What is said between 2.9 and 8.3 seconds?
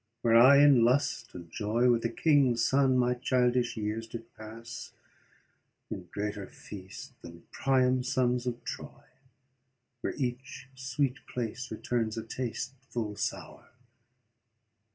my childish years did pass, In greater feast than Priam's